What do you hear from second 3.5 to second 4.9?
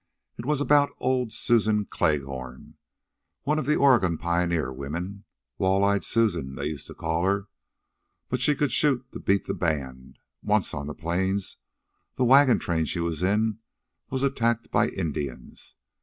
of the Oregon pioneer